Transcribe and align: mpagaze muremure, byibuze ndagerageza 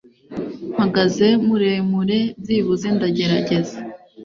mpagaze 0.73 1.27
muremure, 1.45 2.19
byibuze 2.41 2.87
ndagerageza 2.95 3.75